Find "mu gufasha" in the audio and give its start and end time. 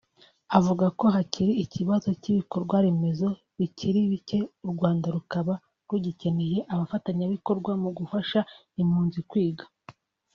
7.81-8.39